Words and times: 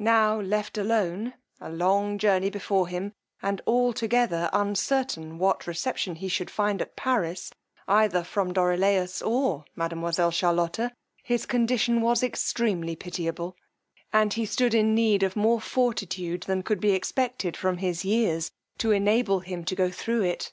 Now 0.00 0.40
left 0.40 0.76
alone, 0.78 1.34
a 1.60 1.70
long 1.70 2.18
journey 2.18 2.50
before 2.50 2.88
him, 2.88 3.12
and 3.40 3.62
altogether 3.68 4.50
uncertain 4.52 5.38
what 5.38 5.64
reception 5.68 6.16
he 6.16 6.26
should 6.26 6.50
find 6.50 6.82
at 6.82 6.96
Paris, 6.96 7.52
either 7.86 8.24
from 8.24 8.52
Dorilaus 8.52 9.22
or 9.22 9.64
mademoiselle 9.76 10.32
Charlotta, 10.32 10.92
his 11.22 11.46
condition 11.46 12.00
was 12.00 12.20
extremely 12.24 12.96
pityable, 12.96 13.54
and 14.12 14.32
he 14.32 14.44
stood 14.44 14.74
in 14.74 14.92
need 14.92 15.22
of 15.22 15.36
more 15.36 15.60
fortitude 15.60 16.42
than 16.48 16.64
could 16.64 16.80
be 16.80 16.90
expected 16.90 17.56
from 17.56 17.76
his 17.76 18.04
years, 18.04 18.50
to 18.78 18.90
enable 18.90 19.38
him 19.38 19.64
to 19.66 19.76
go 19.76 19.88
thro' 19.88 20.22
it. 20.22 20.52